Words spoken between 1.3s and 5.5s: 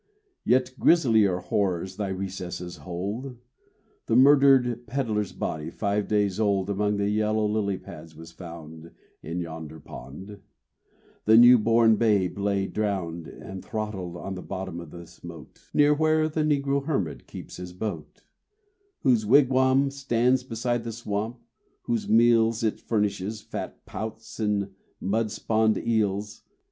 horrors thy recesses hold: The murdered peddler's